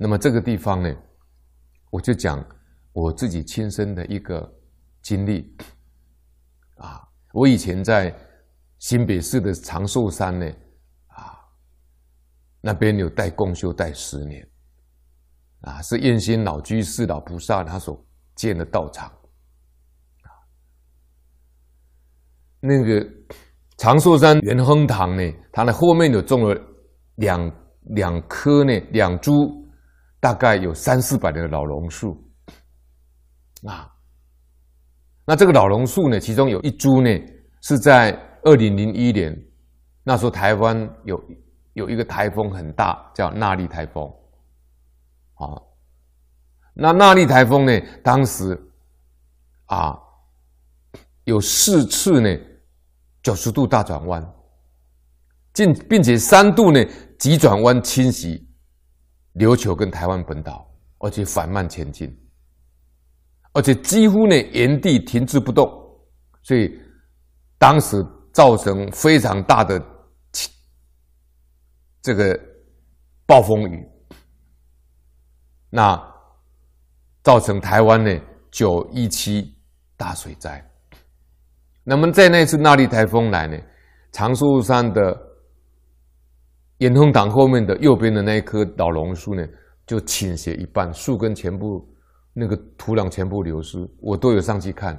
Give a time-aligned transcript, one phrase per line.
[0.00, 0.94] 那么这个地方呢，
[1.90, 2.42] 我就讲
[2.92, 4.48] 我自己亲身的一个
[5.02, 5.52] 经历
[6.76, 7.02] 啊，
[7.32, 8.16] 我以前在
[8.78, 10.46] 新北市的长寿山呢，
[11.08, 11.34] 啊，
[12.60, 14.48] 那边有带共修带十年，
[15.62, 18.00] 啊，是燕仙老居士老菩萨他所
[18.36, 19.08] 建的道场，
[20.22, 20.30] 啊，
[22.60, 23.04] 那个
[23.78, 26.56] 长寿山元亨堂呢，它的后面有种了
[27.16, 27.52] 两
[27.96, 29.66] 两棵呢，两株。
[30.20, 32.20] 大概有三四百年的老榕树，
[33.64, 33.88] 啊，
[35.24, 37.08] 那这个老榕树呢，其中有一株呢，
[37.62, 39.40] 是在二零零一年，
[40.02, 41.24] 那时候台湾有
[41.74, 44.12] 有一个台风很大，叫纳莉台风，
[45.34, 45.54] 啊，
[46.74, 48.60] 那纳莉台风呢，当时
[49.66, 49.96] 啊，
[51.22, 52.36] 有四次呢
[53.22, 54.34] 九十度大转弯，
[55.52, 56.84] 并并且三度呢
[57.20, 58.47] 急转弯侵袭。
[59.38, 62.12] 琉球跟台湾本岛，而且缓慢前进，
[63.52, 65.70] 而且几乎呢原地停滞不动，
[66.42, 66.68] 所以
[67.56, 69.80] 当时造成非常大的
[72.02, 72.38] 这个
[73.26, 73.88] 暴风雨，
[75.70, 75.96] 那
[77.22, 79.56] 造成台湾呢九一七
[79.96, 80.62] 大水灾。
[81.84, 83.56] 那么在那次那莉台风来呢，
[84.12, 85.27] 长寿山的。
[86.78, 89.44] 元亨堂后面的右边的那一棵老榕树呢，
[89.84, 91.84] 就倾斜一半，树根全部
[92.32, 94.96] 那个土壤全部流失，我都有上去看。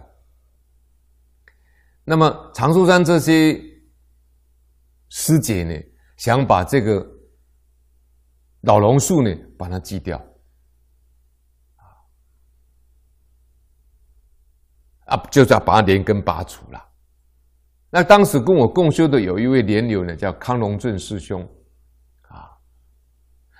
[2.04, 3.58] 那么长寿山这些
[5.10, 5.74] 师姐呢，
[6.18, 7.06] 想把这个
[8.62, 10.18] 老榕树呢，把它锯掉，
[15.06, 16.86] 啊，就是要把它连根拔除了。
[17.90, 21.48] 那当时跟我共修的有一位莲友呢，叫康龙正师兄。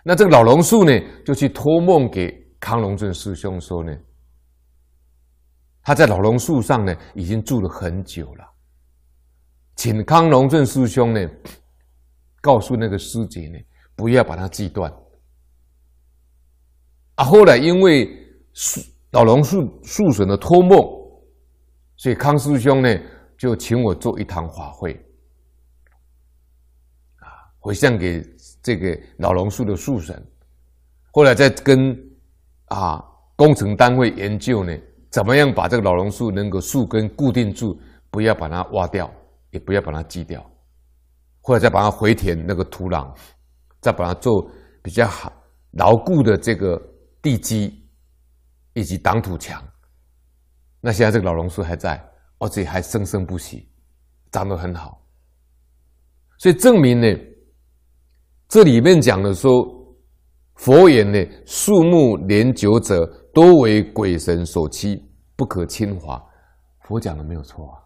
[0.04, 0.92] 那这个老榕树呢，
[1.26, 3.96] 就去托梦给康龙正师兄说呢，
[5.82, 8.46] 他在老榕树上呢已经住了很久了，
[9.76, 11.30] 请康龙正师兄呢
[12.42, 13.60] 告诉那个师姐呢，
[13.96, 14.92] 不要把它锯断。
[17.16, 18.10] 啊，后来因为
[18.54, 20.80] 树老榕树树损的托梦，
[21.98, 22.98] 所以康师兄呢
[23.38, 24.98] 就请我做一堂法会，
[27.70, 28.28] 回向给。
[28.62, 30.22] 这个老榕树的树神，
[31.14, 31.98] 后来再跟
[32.66, 33.02] 啊
[33.38, 34.78] 工程单位研究呢，
[35.10, 37.80] 怎么样把这个老榕树能够树根固定住，
[38.12, 39.10] 不要把它挖掉，
[39.52, 40.46] 也不要把它锯掉，
[41.40, 43.16] 或者再把它回填那个土壤，
[43.80, 44.52] 再把它做
[44.84, 45.32] 比较好
[45.72, 46.80] 牢固的这个
[47.22, 47.82] 地基
[48.74, 49.64] 以及挡土墙。
[50.82, 52.04] 那现在这个老榕树还在，
[52.40, 53.70] 而且还生生不息，
[54.32, 55.02] 长得很好，
[56.40, 57.08] 所以证明呢。
[58.50, 59.64] 这里面讲的说，
[60.56, 66.20] 佛言呢，树木年久者，多为鬼神所欺，不可轻伐。
[66.82, 67.78] 佛讲的没有错啊，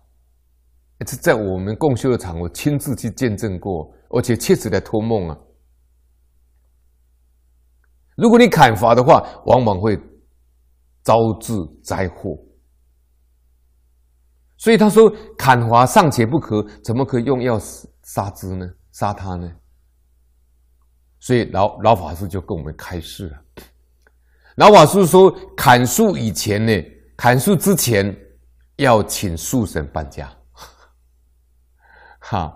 [1.06, 5.38] 这在我们共修的场，我亲自去见证过，而且确实在托梦啊。
[8.16, 10.00] 如果你砍伐的话，往往会
[11.04, 11.54] 招致
[11.84, 12.38] 灾祸。
[14.56, 17.60] 所以他说，砍伐尚且不可，怎么可以用药
[18.04, 18.66] 杀之呢？
[18.94, 19.52] 杀他呢？
[21.24, 23.42] 所以老老法师就跟我们开示了。
[24.58, 26.84] 老法师说，砍树以前呢，
[27.16, 28.14] 砍树之前
[28.76, 30.30] 要请树神搬家。
[32.20, 32.54] 哈，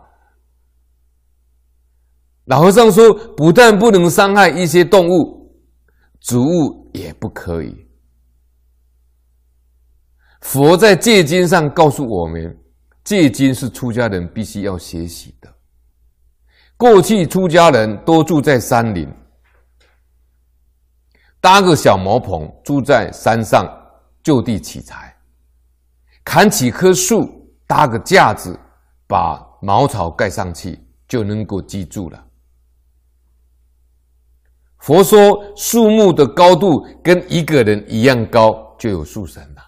[2.44, 5.49] 老和尚说，不但不能伤害一些动物，
[6.19, 7.88] 植物也不可以。
[10.41, 12.53] 佛在戒经上告诉我们，
[13.05, 15.56] 戒经是出家人必须要学习的。
[16.77, 19.11] 过去出家人都住在山林，
[21.41, 23.65] 搭个小茅棚，住在山上，
[24.21, 25.17] 就地取材，
[26.23, 27.27] 砍几棵树，
[27.66, 28.57] 搭个架子，
[29.07, 32.23] 把茅草盖上去，就能够居住了。
[34.77, 39.63] 佛说，树木的高度跟一个人一样高，就有树神了。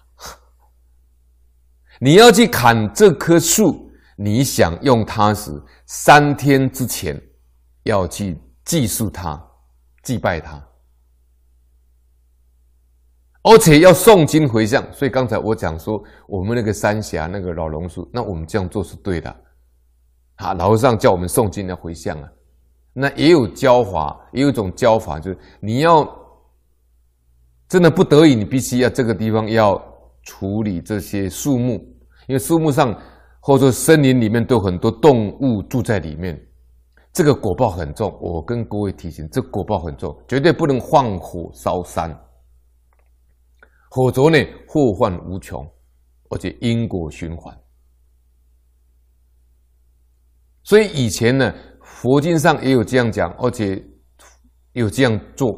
[1.98, 3.89] 你要去砍这棵树。
[4.22, 5.50] 你想用它时，
[5.86, 7.18] 三天之前
[7.84, 9.42] 要去祭祀它、
[10.02, 10.62] 祭拜它，
[13.42, 14.84] 而且要诵经回向。
[14.92, 19.34] 所以刚才我讲说，我们那个三峡那个老榕树，那我们这样做是对的。
[20.34, 22.28] 啊，老和尚叫我们诵经要回向啊。
[22.92, 26.06] 那也有教法，也有一种教法，就是你要
[27.70, 29.82] 真的不得已，你必须要这个地方要
[30.24, 31.76] 处理这些树木，
[32.26, 32.94] 因为树木上。
[33.40, 36.38] 或者森林里面都很多动物住在里面，
[37.12, 38.16] 这个果报很重。
[38.20, 42.14] 我跟各位提醒，这果报很重，绝对不能放火烧山，
[43.94, 44.38] 否则呢，
[44.68, 45.66] 祸患无穷，
[46.28, 47.56] 而且因果循环。
[50.62, 51.52] 所以以前呢，
[51.82, 53.82] 佛经上也有这样讲，而且
[54.74, 55.50] 有这样做，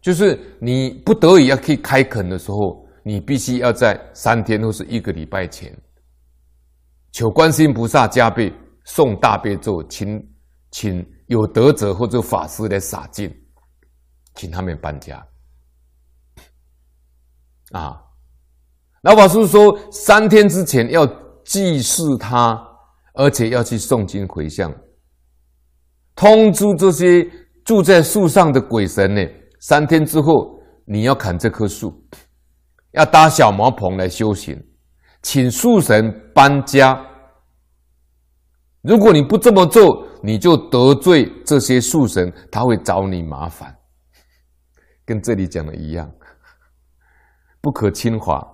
[0.00, 5.76] 就是你不得已要去开垦的时候，你必须要在三天或是一个礼拜前，
[7.12, 8.52] 求观世音菩萨加被
[8.86, 10.20] 诵大悲咒，请
[10.70, 13.32] 请有德者或者法师来洒净，
[14.34, 15.24] 请他们搬家。
[17.70, 18.02] 啊，
[19.02, 21.06] 老法师说，三天之前要
[21.44, 22.68] 祭祀他。
[23.14, 24.74] 而且要去诵经回向，
[26.14, 27.22] 通知这些
[27.62, 29.20] 住在树上的鬼神呢。
[29.60, 31.92] 三天之后，你要砍这棵树，
[32.92, 34.58] 要搭小茅棚来修行，
[35.22, 37.00] 请树神搬家。
[38.82, 43.76] 如果你不这么做，你就得罪这些树神，他会找你麻烦。
[45.04, 46.12] 跟这里讲的一样，
[47.60, 48.46] 不可轻华。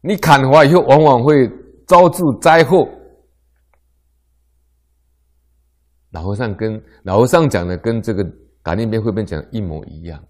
[0.00, 1.50] 你砍伐以后，往往会。
[1.84, 2.88] 招致灾祸。
[6.12, 8.24] 老和尚跟老和尚讲的，跟这个
[8.62, 10.24] 感应篇汇编讲的一模一样。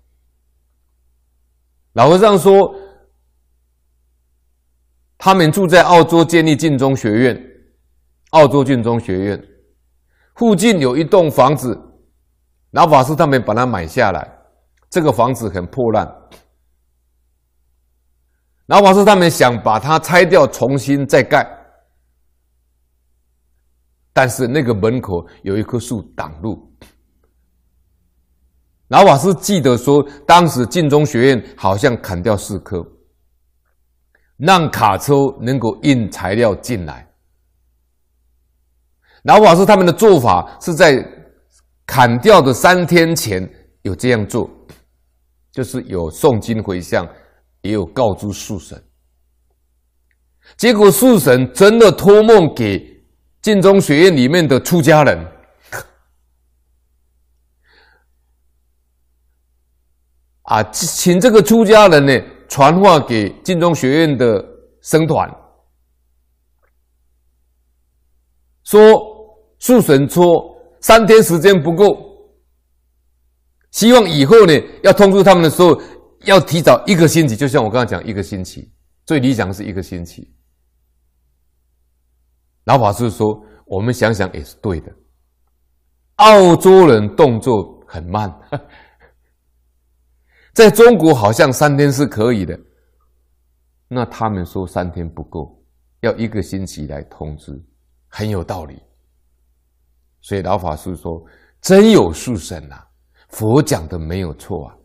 [1.92, 2.74] 老和尚说，
[5.24, 7.40] 他们住在澳洲，建立晋中学院。
[8.30, 9.48] 澳洲晋中学院
[10.34, 11.80] 附近有一栋房子，
[12.72, 14.28] 老法师他们把它买下来。
[14.90, 16.12] 这个房子很破烂。
[18.66, 21.48] 老法师他们想把它拆掉，重新再盖，
[24.12, 26.68] 但是那个门口有一棵树挡路。
[28.88, 32.84] 老法师记得说，当时晋中学院好像砍掉四棵，
[34.42, 37.08] 让卡车能够运材料进来。
[39.22, 41.02] 老法师他们的做法是在
[41.86, 43.48] 砍掉的三天前
[43.82, 44.50] 有这样做，
[45.52, 47.08] 就是有诵经回向。
[47.64, 48.82] 也有告知树神，
[50.56, 52.84] 结果树神真的托梦给
[53.40, 55.24] 晋中学院里面的出家人，
[60.42, 62.12] 啊，请这个出家人呢
[62.52, 64.44] 传话给净宗学院的
[64.82, 65.26] 僧团，
[68.62, 68.78] 说
[69.58, 71.96] 树神说三天时间不够，
[73.70, 74.52] 希望以后呢
[74.82, 75.80] 要通知他们的时候。
[76.24, 78.70] 要提早一个星期，就像我刚刚讲，一个星期
[79.04, 80.32] 最理想是一个星期。
[82.62, 84.92] 老法师说：“我们想想也是对的。
[86.18, 88.32] 澳洲人动作很慢，
[90.52, 92.58] 在中国好像三天是可以的，
[93.88, 95.62] 那他们说三天不够，
[96.00, 97.52] 要一个星期来通知，
[98.08, 98.80] 很有道理。
[100.20, 101.24] 所以老法师说：
[101.60, 102.76] 真有树神呐，
[103.28, 104.76] 佛讲的没有错啊。”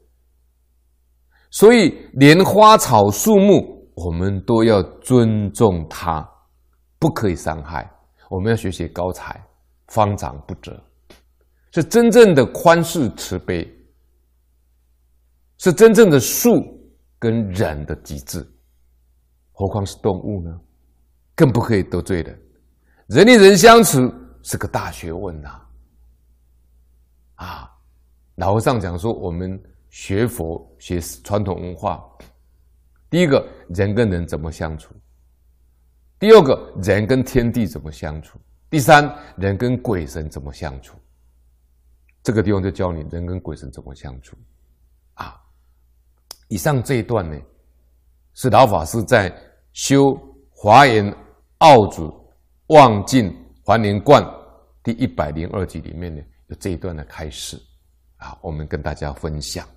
[1.51, 6.27] 所以，连花草树木，我们都要尊重它，
[6.99, 7.89] 不可以伤害。
[8.29, 9.41] 我们要学习高才，
[9.87, 10.77] 方长不折，
[11.71, 13.65] 是真正的宽恕慈悲，
[15.57, 16.79] 是真正的树
[17.19, 18.45] 跟人的极致。
[19.51, 20.59] 何况是动物呢？
[21.35, 22.41] 更不可以得罪人。
[23.07, 24.13] 人与人相处
[24.43, 25.61] 是个大学问呐！
[27.35, 27.71] 啊，
[28.35, 29.61] 老和尚讲说我们。
[29.89, 32.05] 学佛学传统文化，
[33.09, 34.93] 第一个人跟人怎么相处？
[36.19, 38.37] 第二个人跟天地怎么相处？
[38.69, 40.97] 第三人跟鬼神怎么相处？
[42.21, 44.35] 这个地方就教你人跟鬼神怎么相处！
[46.49, 47.37] 以上这一段呢，
[48.33, 49.33] 是老法师在
[49.73, 50.03] 修
[50.49, 51.13] 《华严
[51.57, 52.13] 奥祖
[52.67, 53.33] 望尽
[53.65, 54.23] 还灵观》
[54.81, 57.57] 第一百零二集里面呢，有这一段的开始
[58.17, 59.67] 啊，我们跟大家分享。